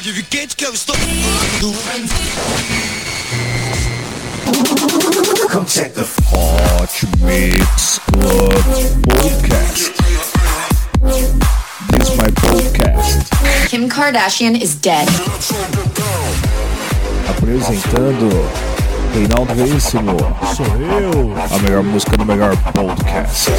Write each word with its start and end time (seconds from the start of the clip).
pode 0.00 0.12
vir 0.12 0.24
quente 0.30 0.56
que 0.56 0.64
eu 0.64 0.72
estou. 0.72 0.96
Come 5.50 5.66
check 5.66 5.92
the 5.92 6.06
Hot 6.32 7.06
Mix 7.20 8.00
Club 8.06 8.50
Podcast. 9.06 9.92
This 11.02 12.08
is 12.08 12.16
my 12.16 12.30
podcast. 12.30 13.68
Kim 13.68 13.90
Kardashian 13.90 14.56
is 14.56 14.74
dead. 14.74 15.06
Apresentando 17.28 18.30
Reinaldo 19.14 19.54
Veríssimo. 19.54 20.16
Sou 20.56 20.64
eu. 20.64 21.34
A 21.54 21.58
melhor 21.58 21.82
música 21.82 22.16
do 22.16 22.24
melhor 22.24 22.56
podcast. 22.72 23.50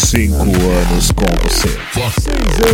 Cinco 0.00 0.42
anos 0.42 1.12
com 1.12 1.26
você. 1.42 1.68
Seis 1.92 2.26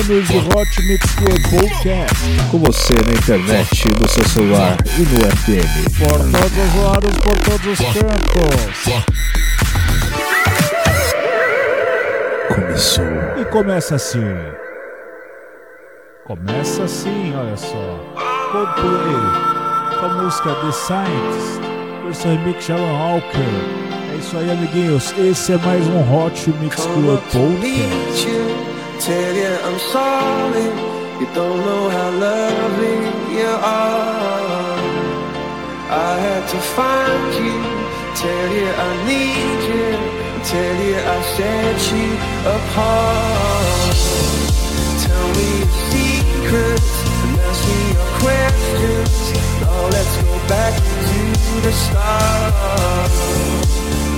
anos 0.08 0.28
de 0.28 0.38
Hot 0.38 0.82
Mix 0.82 1.10
Club 1.16 1.42
Podcast. 1.50 2.16
Com 2.50 2.58
você 2.60 2.94
na 2.94 3.12
internet, 3.12 3.88
no 4.00 4.08
seu 4.08 4.24
celular 4.28 4.76
e 4.96 5.02
no 5.02 5.26
FM. 5.36 5.98
Por 5.98 6.18
todos 6.40 6.56
os 6.56 6.74
lados, 6.82 7.18
por 7.18 7.38
todos 7.40 7.66
os 7.66 7.86
cantos. 7.92 9.04
Começou. 12.48 13.40
E 13.40 13.44
começa 13.46 13.96
assim. 13.96 14.34
Começa 16.24 16.84
assim, 16.84 17.34
olha 17.36 17.56
só. 17.56 18.14
Coldplay. 18.52 19.98
Com 19.98 20.06
a 20.06 20.22
música 20.22 20.54
The 20.54 20.72
Scientist. 20.72 21.65
Remix 22.14 22.66
de 22.66 22.72
Alan 22.72 22.92
Walker. 22.92 23.40
É 24.12 24.16
isso 24.16 24.36
aí, 24.36 24.50
amiguinhos. 24.50 25.12
Esse 25.18 25.52
é 25.52 25.58
mais 25.58 25.86
um 25.88 26.00
Hot 26.00 26.50
Mix 26.60 26.76
Club 26.76 27.20
Podcast. 27.32 28.26
Tell 29.00 29.34
you 29.34 29.52
I'm 29.64 29.78
sorry. 29.92 30.70
You 31.20 31.26
don't 31.34 31.64
know 31.64 31.90
how 31.90 32.10
lovely 32.12 32.98
you 33.32 33.48
are. 33.62 34.78
I 35.90 36.18
had 36.20 36.46
to 36.48 36.58
find 36.76 37.34
you. 37.34 37.56
Tell 38.14 38.50
you 38.52 38.68
I 38.68 38.90
need 39.06 39.62
you. 39.68 39.98
Tell 40.44 40.76
you 40.76 40.96
I 40.96 41.22
set 41.36 41.92
you 41.92 42.10
apart. 42.54 43.96
Tell 45.02 45.28
me 45.34 45.48
your 45.58 45.70
secrets 45.90 47.05
your 47.92 48.08
questions. 48.22 49.14
Let's 49.94 50.14
go 50.22 50.34
back 50.48 50.74
to 50.76 51.20
the 51.64 51.72
start. 51.72 53.10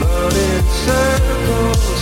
Running 0.02 0.66
circles, 0.84 1.98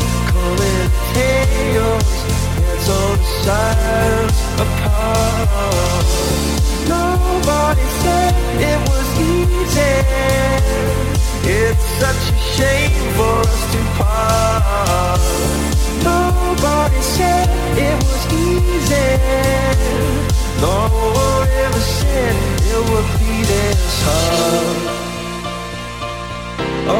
apart. 4.58 6.06
Nobody 6.88 7.86
said 8.02 8.32
it 8.70 8.78
was 8.88 9.08
easy. 9.20 9.96
It's 11.48 11.84
such 12.00 12.22
a 12.32 12.38
shame 12.56 13.04
for 13.16 13.40
us 13.40 13.72
to 13.72 13.78
part. 13.98 14.05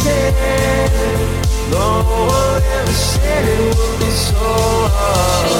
Easy. 0.00 1.70
No 1.70 2.02
one 2.02 2.62
ever 2.62 2.92
said 2.92 3.44
it 3.48 3.76
would 3.76 3.98
be 3.98 4.10
so 4.10 4.44
hard. 4.96 5.50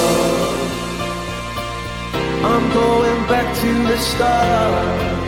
I'm 2.43 2.73
going 2.73 3.27
back 3.27 3.55
to 3.61 3.71
the 3.87 3.97
start. 3.97 5.20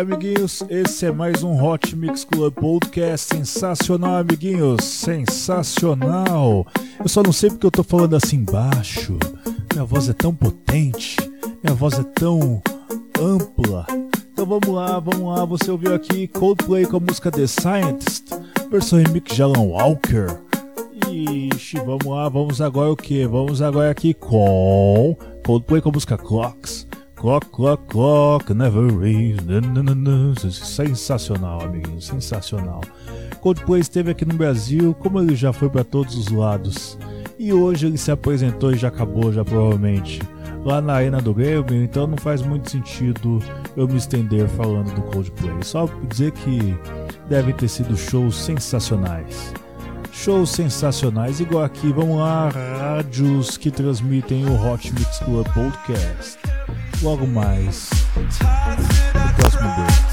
Amiguinhos. 0.00 0.62
Esse 0.70 1.06
é 1.06 1.12
mais 1.12 1.42
um 1.42 1.62
Hot 1.62 1.94
Mix 1.94 2.24
Club 2.24 2.54
Podcast. 2.54 3.36
Sensacional, 3.36 4.16
amiguinhos. 4.16 4.82
Sensacional. 4.82 6.66
Eu 6.98 7.08
só 7.08 7.22
não 7.22 7.32
sei 7.32 7.50
porque 7.50 7.66
eu 7.66 7.70
tô 7.70 7.82
falando 7.82 8.16
assim 8.16 8.42
baixo. 8.42 9.18
Minha 9.72 9.84
voz 9.84 10.08
é 10.08 10.14
tão 10.14 10.34
potente. 10.34 11.16
Minha 11.62 11.74
voz 11.74 11.98
é 11.98 12.02
tão 12.02 12.62
ampla. 13.20 13.86
Então 14.32 14.46
vamos 14.46 14.68
lá, 14.68 14.98
vamos 14.98 15.36
lá. 15.36 15.44
Você 15.44 15.70
ouviu 15.70 15.94
aqui 15.94 16.26
Coldplay 16.28 16.86
com 16.86 16.96
a 16.96 17.00
música 17.00 17.30
The 17.30 17.46
Scientist, 17.46 18.24
versão 18.70 18.98
remix 19.00 19.34
de 19.34 19.42
Alan 19.42 19.60
Walker. 19.60 20.28
Ixi, 21.10 21.76
vamos 21.78 22.06
lá, 22.06 22.26
vamos 22.30 22.62
agora 22.62 22.90
o 22.90 22.96
que? 22.96 23.26
Vamos 23.26 23.60
agora 23.60 23.90
aqui 23.90 24.14
com 24.14 25.14
Coldplay 25.44 25.82
com 25.82 25.90
a 25.90 25.92
música 25.92 26.16
Clocks. 26.16 26.86
Clock, 27.20 27.50
clock, 27.50 27.86
clock, 27.88 28.54
never 28.54 28.90
raise. 28.98 29.36
Sensacional, 30.50 31.60
amiguinho, 31.60 32.00
sensacional. 32.00 32.80
Coldplay 33.42 33.82
esteve 33.82 34.12
aqui 34.12 34.24
no 34.24 34.32
Brasil, 34.32 34.94
como 34.94 35.20
ele 35.20 35.36
já 35.36 35.52
foi 35.52 35.68
para 35.68 35.84
todos 35.84 36.16
os 36.16 36.28
lados. 36.28 36.98
E 37.38 37.52
hoje 37.52 37.88
ele 37.88 37.98
se 37.98 38.10
apresentou 38.10 38.72
e 38.72 38.78
já 38.78 38.88
acabou, 38.88 39.30
já 39.30 39.44
provavelmente, 39.44 40.18
lá 40.64 40.80
na 40.80 40.94
Arena 40.94 41.20
do 41.20 41.34
Grêmio, 41.34 41.84
então 41.84 42.06
não 42.06 42.16
faz 42.16 42.40
muito 42.40 42.70
sentido 42.70 43.38
eu 43.76 43.86
me 43.86 43.98
estender 43.98 44.48
falando 44.48 44.90
do 44.94 45.02
Coldplay. 45.02 45.62
Só 45.62 45.90
dizer 46.08 46.32
que 46.32 46.74
devem 47.28 47.54
ter 47.54 47.68
sido 47.68 47.98
shows 47.98 48.34
sensacionais. 48.34 49.52
Shows 50.10 50.48
sensacionais, 50.48 51.38
igual 51.38 51.64
aqui, 51.64 51.92
vamos 51.92 52.16
lá, 52.16 52.48
rádios 52.48 53.58
que 53.58 53.70
transmitem 53.70 54.46
o 54.46 54.54
Hot 54.54 54.90
Mix 54.94 55.18
Club 55.18 55.46
Podcast 55.52 56.39
logo 57.02 57.26
mais 57.26 57.90
no 58.14 59.34
próximo 59.34 59.74
dia. 59.74 60.09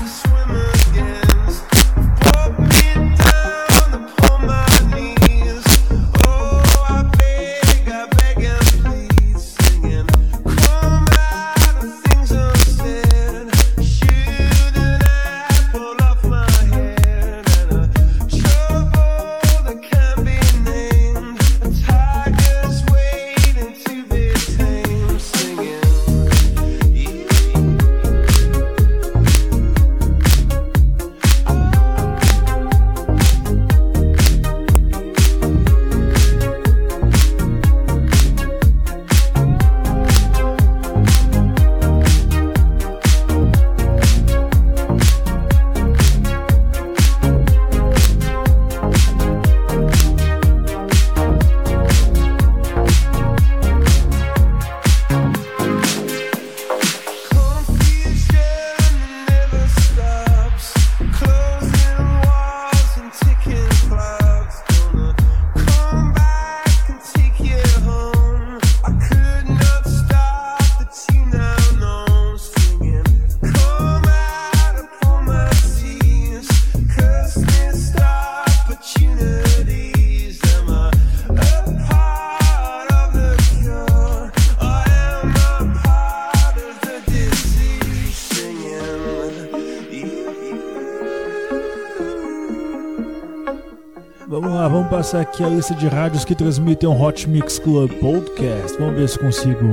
Passar 95.08 95.22
aqui 95.22 95.42
a 95.42 95.48
lista 95.48 95.74
de 95.74 95.88
rádios 95.88 96.26
que 96.26 96.36
transmitem 96.36 96.90
o 96.90 97.02
Hot 97.02 97.30
Mix 97.30 97.58
Club 97.60 97.90
Podcast. 97.94 98.78
Vamos 98.78 98.96
ver 98.96 99.08
se 99.08 99.18
consigo 99.18 99.66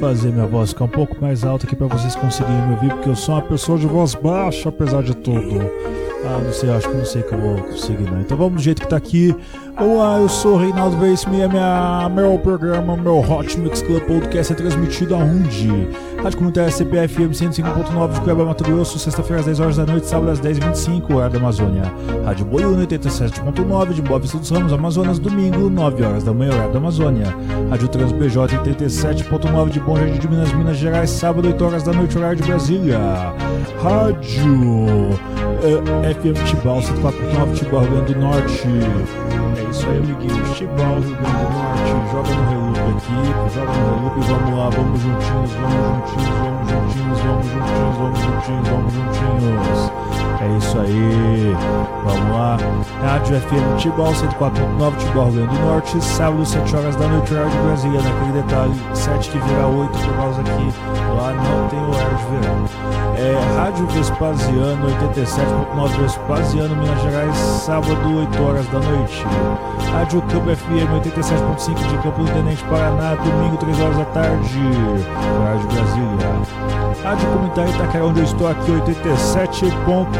fazer 0.00 0.32
minha 0.32 0.44
voz 0.44 0.70
ficar 0.70 0.86
um 0.86 0.88
pouco 0.88 1.16
mais 1.20 1.44
alta 1.44 1.64
aqui 1.64 1.76
para 1.76 1.86
vocês 1.86 2.16
conseguirem 2.16 2.66
me 2.66 2.74
ouvir, 2.74 2.90
porque 2.90 3.08
eu 3.08 3.14
sou 3.14 3.36
uma 3.36 3.42
pessoa 3.42 3.78
de 3.78 3.86
voz 3.86 4.16
baixa, 4.16 4.68
apesar 4.68 5.04
de 5.04 5.14
tudo. 5.14 5.60
Ah, 6.28 6.40
não 6.42 6.52
sei, 6.52 6.70
acho 6.70 6.88
que 6.88 6.96
não 6.96 7.04
sei 7.04 7.22
que 7.22 7.32
eu 7.32 7.38
vou 7.40 7.56
conseguir, 7.62 8.10
não. 8.10 8.20
Então 8.20 8.36
vamos 8.36 8.54
do 8.54 8.60
jeito 8.60 8.82
que 8.82 8.88
tá 8.88 8.96
aqui. 8.96 9.34
Vamos 9.78 9.98
lá, 9.98 10.18
eu 10.18 10.28
sou 10.28 10.54
o 10.54 10.58
Reinaldo 10.58 10.96
Veríssimo 10.96 11.34
e 11.34 11.42
é 11.42 11.48
minha, 11.48 12.08
meu 12.08 12.38
programa, 12.38 12.96
meu 12.96 13.18
Hot 13.18 13.60
Mix 13.60 13.82
Club 13.82 14.02
Podcast 14.04 14.52
é 14.52 14.56
transmitido 14.56 15.14
aonde? 15.14 15.68
Rádio 16.22 16.38
Comunitária 16.38 16.70
CPFM 16.70 17.30
105.9 17.30 18.12
de 18.14 18.20
Cuiabá, 18.22 18.44
Mato 18.44 18.64
Grosso, 18.64 18.98
sexta-feira 18.98 19.40
às 19.40 19.46
10 19.46 19.60
horas 19.60 19.76
da 19.76 19.86
noite, 19.86 20.06
sábado 20.06 20.30
às 20.30 20.40
10h25, 20.40 21.14
horário 21.14 21.34
da 21.34 21.38
Amazônia. 21.38 21.92
Rádio 22.24 22.46
Boiúna 22.46 22.86
87.9 22.86 23.92
de 23.92 24.02
Boa 24.02 24.18
Vista 24.18 24.38
dos 24.38 24.50
Ramos, 24.50 24.72
Amazonas, 24.72 25.18
domingo, 25.18 25.70
9 25.70 26.02
horas 26.02 26.24
da 26.24 26.32
manhã, 26.32 26.52
horário 26.54 26.72
da 26.72 26.78
Amazônia. 26.78 27.36
Rádio 27.70 27.88
Trans 27.88 28.12
BJ 28.12 28.56
87.9 28.56 29.68
de 29.68 29.80
Bom 29.80 29.96
Jardim 29.96 30.18
de 30.18 30.28
Minas, 30.28 30.52
Minas 30.52 30.76
Gerais, 30.78 31.10
sábado, 31.10 31.46
8 31.48 31.64
horas 31.64 31.82
da 31.82 31.92
noite, 31.92 32.16
horário 32.16 32.36
de 32.36 32.42
Brasília. 32.44 32.98
Rádio 33.80 35.45
eh, 35.62 36.14
FM 36.14 36.44
Tibau 36.44 36.78
104.9 36.80 37.54
Tibau, 37.54 37.80
Rio 37.80 37.90
Grande 37.90 38.14
do 38.14 38.20
Norte. 38.20 38.68
É 39.56 39.70
isso 39.70 39.86
aí, 39.88 39.98
amiguinhos. 39.98 40.56
Tibau, 40.56 41.00
Rio 41.00 41.16
Grande 41.16 41.16
do 41.16 41.22
Norte. 41.22 41.86
Joga 42.12 42.34
no 42.34 42.42
relupe 42.50 42.80
aqui, 42.96 43.18
joga 43.54 43.72
no 43.72 43.80
relupe 43.96 44.18
e 44.18 44.24
vamos 44.24 44.58
lá, 44.58 44.70
vamos 44.70 45.00
juntinhos, 45.00 45.50
vamos 45.52 46.10
juntinhos, 46.10 46.70
vamos 46.70 46.94
juntinhos, 46.94 47.20
vamos 47.20 47.46
juntinhos, 47.46 47.96
vamos 47.98 48.20
juntinhos, 48.20 48.68
vamos 48.68 48.92
juntinhos. 48.94 50.05
É 50.40 50.58
isso 50.58 50.78
aí. 50.78 51.56
Vamos 52.04 52.30
lá. 52.30 52.58
Rádio 53.02 53.40
FM 53.40 53.76
Tibau 53.78 54.12
104.9 54.12 54.96
Tibau, 54.96 55.30
Rio 55.30 55.46
Grande 55.46 55.58
do 55.58 55.66
Norte. 55.66 56.04
Sábado, 56.04 56.44
7 56.44 56.76
horas 56.76 56.96
da 56.96 57.08
noite, 57.08 57.34
horário 57.34 57.50
de 57.50 57.58
Brasília. 57.58 58.00
Naquele 58.02 58.42
detalhe, 58.42 58.74
7 58.94 59.30
que 59.30 59.38
vira 59.38 59.66
8 59.66 59.98
por 59.98 60.16
causa 60.16 60.42
que 60.42 60.74
lá 61.16 61.32
não 61.32 61.68
tem 61.68 61.80
horário 61.80 62.16
de 62.16 62.24
verão. 62.24 62.96
É, 63.16 63.56
Rádio 63.56 63.86
Vespasiano 63.86 64.86
87.9 65.00 66.02
Vespasiano, 66.02 66.76
Minas 66.76 67.00
Gerais, 67.00 67.36
sábado, 67.36 68.18
8 68.18 68.42
horas 68.42 68.66
da 68.66 68.78
noite. 68.78 69.24
Rádio 69.90 70.20
Campo 70.22 70.54
FM 70.54 70.90
87.5 71.02 71.88
de 71.88 71.98
Campo 72.02 72.22
do 72.22 72.30
Tenente 72.30 72.62
Paraná, 72.64 73.14
domingo, 73.14 73.56
3 73.56 73.80
horas 73.80 73.96
da 73.96 74.04
tarde, 74.06 74.60
horário 75.40 75.60
de 75.60 75.66
Brasília. 75.74 76.86
Rádio 77.02 77.28
Comunitária 77.28 77.70
Itaquera, 77.70 78.04
onde 78.04 78.20
eu 78.20 78.24
estou 78.24 78.48
aqui, 78.48 78.72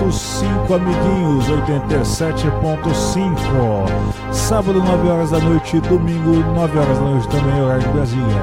87.5, 0.06 0.74
amiguinhos, 0.74 1.46
87.5. 1.48 4.32
Sábado, 4.32 4.82
9 4.82 5.08
horas 5.08 5.30
da 5.30 5.38
noite, 5.40 5.80
domingo, 5.80 6.44
9 6.54 6.78
horas 6.78 6.98
da 6.98 7.04
noite 7.04 7.28
também, 7.28 7.62
horário 7.62 7.82
de 7.82 7.88
Brasília. 7.88 8.42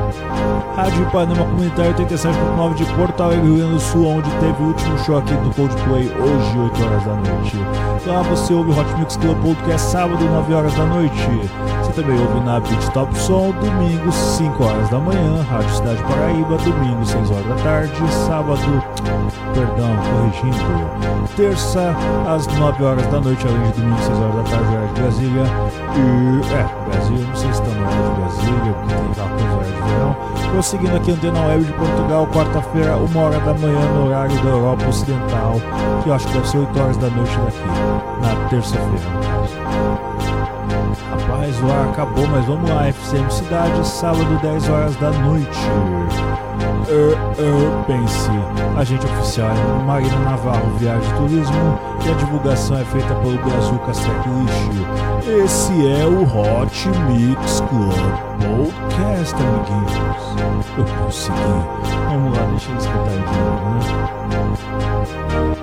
Rádio 0.75 1.05
Panema 1.11 1.45
Comunitária 1.45 1.93
87.9 1.93 2.73
de 2.73 2.83
Porto 2.95 3.21
Alegre, 3.23 3.45
Rio 3.45 3.57
Grande 3.57 3.73
do 3.73 3.79
Sul, 3.79 4.07
onde 4.07 4.27
teve 4.31 4.63
o 4.63 4.67
último 4.67 4.97
show 4.99 5.17
aqui 5.19 5.33
do 5.35 5.51
Coldplay, 5.55 6.11
hoje, 6.19 6.59
8 6.59 6.83
horas 6.83 7.03
da 7.05 7.15
noite. 7.15 7.57
Lá 8.07 8.21
você 8.23 8.53
ouve 8.53 8.71
Hot 8.71 8.93
Mix 8.97 9.15
Club 9.17 9.37
Podcast, 9.43 9.91
sábado, 9.91 10.25
9 10.25 10.53
horas 10.53 10.73
da 10.73 10.85
noite. 10.85 11.29
Você 11.83 11.91
também 12.01 12.19
ouve 12.19 12.39
na 12.41 12.59
Beat 12.59 12.89
Top 12.91 13.17
Som, 13.17 13.51
domingo, 13.51 14.11
5 14.11 14.63
horas 14.63 14.89
da 14.89 14.97
manhã, 14.97 15.45
Rádio 15.49 15.69
Cidade 15.75 16.03
Paraíba, 16.03 16.57
domingo, 16.57 17.05
6 17.05 17.31
horas 17.31 17.47
da 17.47 17.55
tarde, 17.63 17.93
sábado, 18.27 18.83
perdão, 19.53 19.95
corrigindo, 20.11 20.57
terça, 21.53 21.95
às 22.27 22.47
9 22.47 22.83
horas 22.83 23.05
da 23.07 23.21
noite, 23.21 23.45
além 23.47 23.71
de 23.71 23.79
domingo, 23.79 24.01
6 24.01 24.09
horas 24.17 24.35
da 24.35 24.43
tarde, 24.43 24.73
horário 24.73 24.93
de 24.93 25.01
Brasília. 25.01 25.43
E, 25.93 26.53
é, 26.53 26.89
Brasília, 26.89 27.27
não 27.27 27.35
sei 27.35 27.53
se 27.53 27.61
está 27.61 27.71
no 27.71 27.81
horário 27.81 28.03
de 28.03 28.21
Brasília, 28.21 28.73
porque 28.73 28.95
tem 28.95 29.13
14 29.13 29.47
horas 29.53 29.67
de 29.67 29.73
verão. 29.73 30.15
Prosseguindo 30.51 30.95
aqui, 30.95 31.11
Antena 31.11 31.47
Web 31.47 31.63
de 31.63 31.73
Portugal, 31.73 32.27
quarta-feira, 32.27 32.97
1 32.97 33.17
hora 33.17 33.39
da 33.39 33.53
manhã, 33.53 33.93
no 33.93 34.07
horário 34.07 34.43
da 34.43 34.49
Europa 34.49 34.87
Ocidental, 34.87 35.61
que 36.01 36.09
eu 36.09 36.13
acho 36.13 36.27
que 36.27 36.33
deve 36.33 36.47
ser 36.49 36.57
8 36.57 36.79
horas 36.79 36.97
da 36.97 37.09
noite 37.09 37.37
daqui, 37.37 38.21
na 38.21 38.49
terça-feira, 38.49 39.09
no 39.13 39.21
caso. 39.21 40.12
Rapaz, 41.43 41.61
o 41.61 41.71
ar 41.71 41.89
acabou, 41.89 42.25
mas 42.27 42.45
vamos 42.45 42.69
lá, 42.69 42.87
FCM 42.87 43.29
Cidade, 43.29 43.85
sábado, 43.85 44.39
10 44.41 44.69
horas 44.69 44.95
da 44.95 45.11
noite. 45.11 45.59
Er, 46.87 47.17
er, 47.37 47.85
pense, 47.85 48.29
agente 48.77 49.05
oficial 49.05 49.49
é 49.51 49.83
Marina 49.83 50.19
Navarro 50.19 50.77
Viagem 50.77 51.13
Turismo 51.15 51.79
e 52.05 52.11
a 52.11 52.13
divulgação 52.13 52.77
é 52.77 52.85
feita 52.85 53.13
pelo 53.15 53.37
Brasil 53.39 53.77
Castrec 53.79 54.29
Lixo. 54.29 55.43
Esse 55.43 55.73
é 55.85 56.05
o 56.05 56.23
Hot 56.23 56.87
Mix 57.09 57.59
Club 57.61 57.91
Podcast, 58.39 59.35
amiguinhos. 59.35 60.23
Eu 60.77 60.85
consegui. 61.03 61.35
Vamos 62.09 62.37
lá, 62.37 62.43
deixa 62.51 62.71
eu 62.71 62.77
escutar 62.77 63.17
de 63.17 63.37
novo, 63.37 63.69
né? 65.57 65.62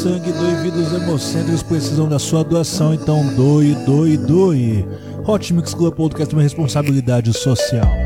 sangue, 0.00 0.32
doe 0.32 0.54
vidas 0.62 0.92
hemocêntricos 0.94 1.62
precisam 1.62 2.08
da 2.08 2.18
sua 2.18 2.42
doação, 2.42 2.94
então 2.94 3.26
doe, 3.34 3.74
doe, 3.84 4.16
doe. 4.16 4.88
Hot 5.26 5.52
Mix 5.52 5.74
Club 5.74 5.94
Podcast 5.94 6.34
uma 6.34 6.42
responsabilidade 6.42 7.30
social. 7.34 7.99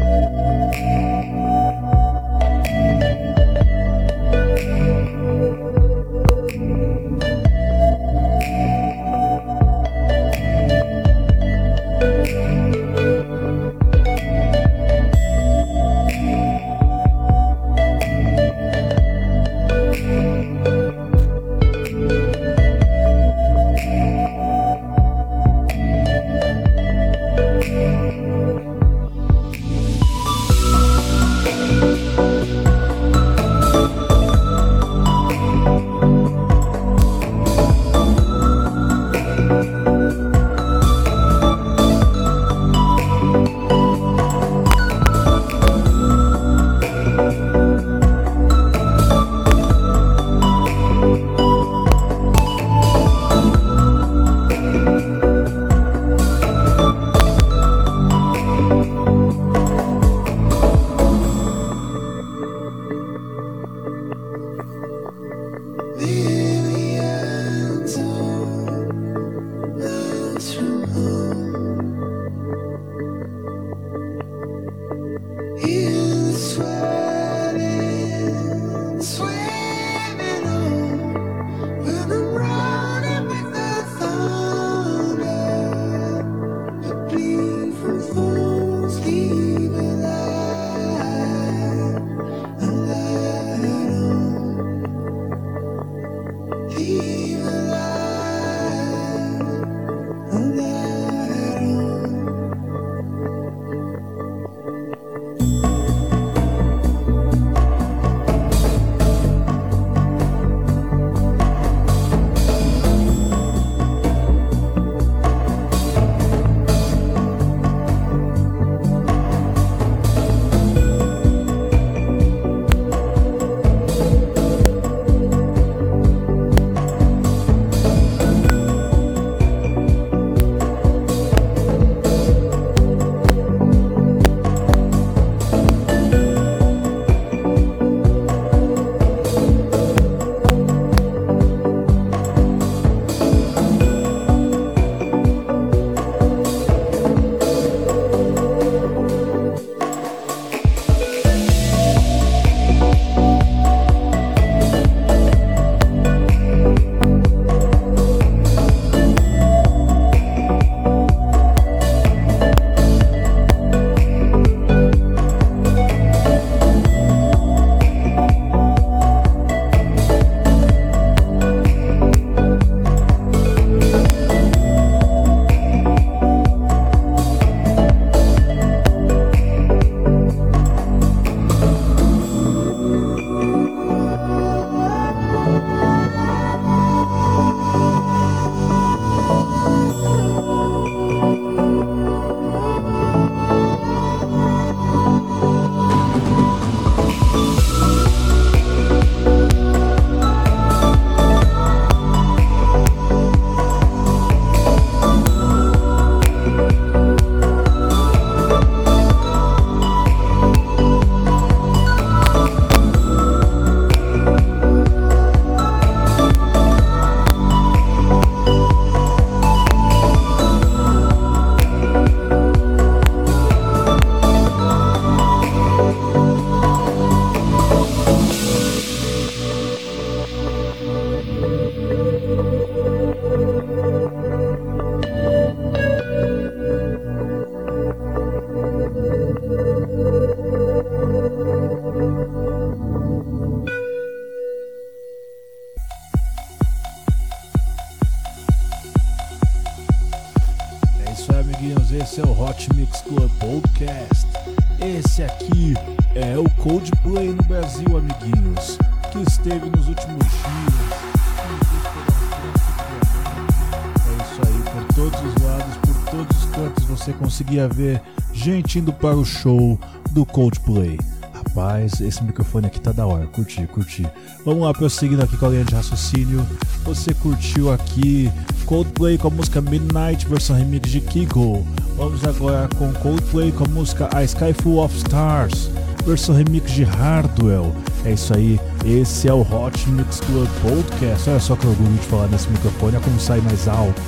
conseguia 267.55 267.69
ver 267.69 268.01
gente 268.33 268.79
indo 268.79 268.93
para 268.93 269.15
o 269.15 269.25
show 269.25 269.79
do 270.11 270.27
Coldplay. 270.27 270.99
Rapaz, 271.33 272.01
esse 272.01 272.23
microfone 272.25 272.67
aqui 272.67 272.81
tá 272.81 272.91
da 272.91 273.07
hora, 273.07 273.27
curti, 273.27 273.65
curti. 273.69 274.07
Vamos 274.45 274.65
lá, 274.65 274.73
prosseguindo 274.73 275.23
aqui 275.23 275.37
com 275.37 275.47
a 275.47 275.51
linha 275.51 275.65
de 275.65 275.75
raciocínio. 275.75 276.45
Você 276.85 277.15
curtiu 277.15 277.73
aqui 277.73 278.31
Coldplay 278.67 279.19
com 279.19 279.29
a 279.29 279.31
música 279.31 279.61
Midnight, 279.61 280.27
versão 280.27 280.57
remix 280.57 280.91
de 280.91 281.01
Kiko. 281.01 281.65
Vamos 281.97 282.25
agora 282.25 282.69
com 282.77 282.93
Coldplay 282.95 283.53
com 283.53 283.65
a 283.65 283.69
música 283.69 284.09
A 284.13 284.25
Sky 284.25 284.53
Full 284.63 284.83
of 284.83 284.97
Stars, 284.97 285.71
versão 286.05 286.35
remix 286.35 286.73
de 286.73 286.83
Hardwell. 286.83 287.73
É 288.05 288.13
isso 288.13 288.35
aí, 288.35 288.59
esse 288.85 289.29
é 289.29 289.33
o 289.33 289.43
Hot 289.43 289.89
Mix 289.91 290.21
Club 290.21 290.49
Podcast. 290.61 291.31
Olha 291.31 291.41
só 291.41 291.55
que 291.55 291.67
orgulho 291.67 291.93
de 291.93 292.07
falar 292.07 292.27
nesse 292.29 292.49
microfone, 292.51 292.97
é 292.97 293.01
como 293.01 293.21
sai 293.21 293.41
mais 293.41 293.69
alto. 293.69 294.03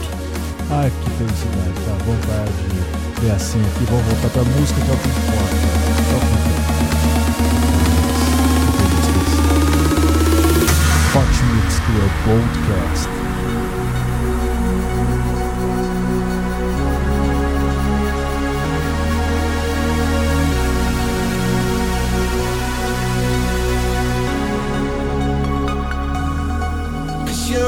Ai, 0.68 0.90
que 0.90 1.11
felicidade, 1.11 1.74
tá? 1.87 2.04
Vontade 2.04 2.95
é 3.24 3.31
assim 3.31 3.61
aqui, 3.61 3.85
vamos 3.87 4.05
voltar 4.05 4.29
pra 4.29 4.44
música 4.44 4.81
que 4.81 4.90
é 4.90 4.94
o 4.94 4.98
que 4.98 5.09
importa. 5.09 5.57
Só 6.11 6.18
que 6.20 6.37
Hot 11.18 11.44
Mix 11.55 11.79
Club 11.81 12.12
Podcast. 12.24 13.09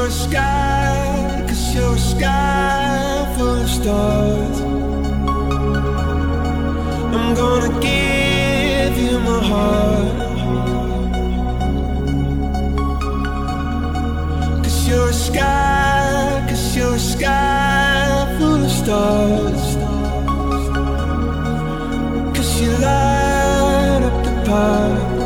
sky, 0.09 1.45
cause 1.47 1.73
you're 1.73 1.95
a 1.95 1.97
sky 1.97 3.33
full 3.37 3.61
of 3.61 3.69
stars. 3.69 4.78
I'm 7.29 7.35
gonna 7.35 7.79
give 7.79 8.97
you 8.97 9.19
my. 9.19 9.39
Cause 14.63 14.87
you're 14.87 15.09
a 15.09 15.13
sky, 15.13 16.47
cause 16.49 16.75
you're 16.75 16.95
a 16.95 16.99
sky 16.99 18.35
full 18.39 18.65
of 18.65 18.71
stars. 18.71 19.75
Cause 22.35 22.61
you 22.61 22.71
light 22.79 24.01
up 24.09 24.23
the 24.25 24.49
park. 24.49 25.18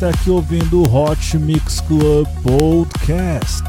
Está 0.00 0.08
aqui 0.08 0.30
ouvindo 0.30 0.80
o 0.80 0.96
Hot 0.96 1.36
Mix 1.36 1.82
Club 1.82 2.26
Podcast. 2.42 3.62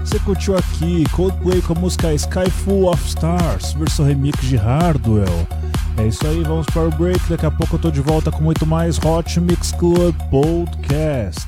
Você 0.00 0.18
curtiu 0.20 0.56
aqui 0.56 1.04
Coldplay 1.10 1.60
com 1.60 1.74
a 1.74 1.78
música 1.78 2.14
Sky 2.14 2.50
Full 2.50 2.88
of 2.88 3.06
Stars, 3.06 3.74
versão 3.74 4.06
remix 4.06 4.40
de 4.40 4.56
Hardwell. 4.56 5.46
É 5.98 6.06
isso 6.06 6.26
aí, 6.26 6.42
vamos 6.42 6.64
para 6.64 6.84
o 6.84 6.90
break. 6.90 7.20
Daqui 7.28 7.44
a 7.44 7.50
pouco 7.50 7.76
eu 7.76 7.78
tô 7.78 7.90
de 7.90 8.00
volta 8.00 8.32
com 8.32 8.42
muito 8.42 8.64
mais 8.64 8.98
Hot 9.04 9.38
Mix 9.38 9.70
Club 9.72 10.14
Podcast. 10.30 11.46